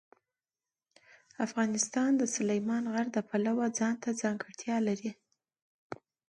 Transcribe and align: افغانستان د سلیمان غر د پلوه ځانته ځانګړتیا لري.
افغانستان 1.45 2.09
د 2.17 2.23
سلیمان 2.35 2.83
غر 2.93 3.07
د 3.15 3.19
پلوه 3.29 3.67
ځانته 3.79 4.09
ځانګړتیا 4.21 4.77
لري. 4.87 5.11